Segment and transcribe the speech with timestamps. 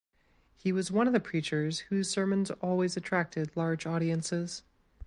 [0.57, 4.63] He was one of the preachers whose sermons always attracted large audiences.